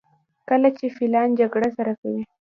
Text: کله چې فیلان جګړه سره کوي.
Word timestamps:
کله 0.49 0.69
چې 0.77 0.85
فیلان 0.97 1.29
جګړه 1.39 1.69
سره 1.77 1.93
کوي. 2.01 2.23